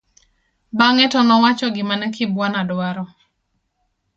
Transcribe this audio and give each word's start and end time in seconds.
bang'e 0.77 1.05
to 1.11 1.19
nowacho 1.27 1.67
gima 1.75 1.95
ne 1.97 2.07
Kibwana 2.15 2.61
dwaro 2.69 3.03